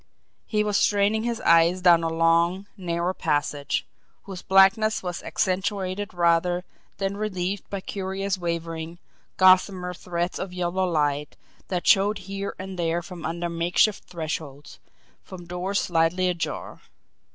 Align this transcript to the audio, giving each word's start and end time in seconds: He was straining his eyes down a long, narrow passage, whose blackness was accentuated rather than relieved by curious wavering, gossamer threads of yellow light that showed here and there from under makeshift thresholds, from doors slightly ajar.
He 0.47 0.63
was 0.63 0.77
straining 0.77 1.25
his 1.25 1.39
eyes 1.41 1.79
down 1.79 2.01
a 2.03 2.09
long, 2.09 2.65
narrow 2.75 3.13
passage, 3.13 3.85
whose 4.23 4.41
blackness 4.41 5.03
was 5.03 5.21
accentuated 5.21 6.11
rather 6.11 6.63
than 6.97 7.17
relieved 7.17 7.69
by 7.69 7.81
curious 7.81 8.35
wavering, 8.35 8.97
gossamer 9.37 9.93
threads 9.93 10.39
of 10.39 10.53
yellow 10.53 10.89
light 10.89 11.37
that 11.67 11.85
showed 11.85 12.17
here 12.17 12.55
and 12.57 12.79
there 12.79 13.03
from 13.03 13.23
under 13.27 13.47
makeshift 13.47 14.05
thresholds, 14.05 14.79
from 15.21 15.45
doors 15.45 15.79
slightly 15.79 16.29
ajar. 16.29 16.81